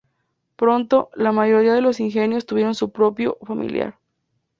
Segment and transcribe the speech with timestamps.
[0.55, 3.99] Pronto, la mayoría de los ingenios tuvieron su propio "Familiar".